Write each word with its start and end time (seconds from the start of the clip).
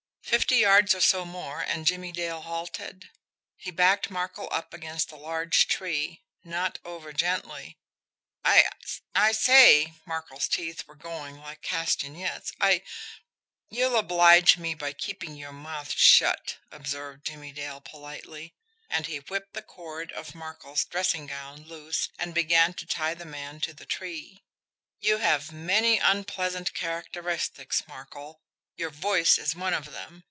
Fifty 0.23 0.55
yards 0.57 0.95
or 0.95 1.01
so 1.01 1.25
more, 1.25 1.59
and 1.59 1.85
Jimmie 1.85 2.13
Dale 2.13 2.39
halted. 2.43 3.09
He 3.57 3.69
backed 3.69 4.09
Markel 4.09 4.47
up 4.49 4.73
against 4.73 5.11
a 5.11 5.17
large 5.17 5.67
tree 5.67 6.23
not 6.45 6.79
over 6.85 7.11
gently. 7.11 7.77
"I 8.45 8.69
I 9.13 9.33
say" 9.33 9.91
Markel's 10.05 10.47
teeth 10.47 10.87
were 10.87 10.95
going 10.95 11.35
like 11.37 11.61
castanets. 11.61 12.53
"I" 12.61 12.81
"You'll 13.71 13.97
oblige 13.97 14.55
me 14.55 14.73
by 14.73 14.93
keeping 14.93 15.35
your 15.35 15.51
mouth 15.51 15.91
shut," 15.97 16.59
observed 16.71 17.25
Jimmie 17.25 17.51
Dale 17.51 17.81
politely 17.81 18.55
and 18.89 19.07
he 19.07 19.17
whipped 19.17 19.51
the 19.53 19.61
cord 19.61 20.13
of 20.13 20.33
Markel's 20.33 20.85
dressing 20.85 21.27
gown 21.27 21.63
loose 21.63 22.07
and 22.17 22.33
began 22.33 22.73
to 22.75 22.85
tie 22.85 23.15
the 23.15 23.25
man 23.25 23.59
to 23.59 23.73
the 23.73 23.85
tree. 23.85 24.45
"You 25.01 25.17
have 25.17 25.51
many 25.51 25.97
unpleasant 25.97 26.73
characteristics, 26.73 27.85
Markel 27.85 28.39
your 28.77 28.89
voice 28.89 29.37
is 29.37 29.53
one 29.55 29.73
of 29.73 29.91
them. 29.91 30.19